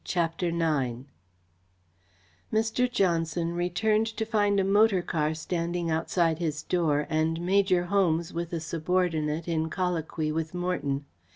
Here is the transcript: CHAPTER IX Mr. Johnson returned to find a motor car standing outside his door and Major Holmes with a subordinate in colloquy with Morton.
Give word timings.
CHAPTER 0.03 0.47
IX 0.47 1.01
Mr. 2.51 2.91
Johnson 2.91 3.53
returned 3.53 4.07
to 4.07 4.25
find 4.25 4.59
a 4.59 4.63
motor 4.63 5.03
car 5.03 5.35
standing 5.35 5.91
outside 5.91 6.39
his 6.39 6.63
door 6.63 7.05
and 7.07 7.39
Major 7.39 7.83
Holmes 7.83 8.33
with 8.33 8.51
a 8.51 8.59
subordinate 8.59 9.47
in 9.47 9.69
colloquy 9.69 10.31
with 10.31 10.55
Morton. 10.55 11.05